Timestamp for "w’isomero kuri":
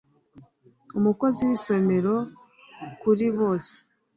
1.47-3.25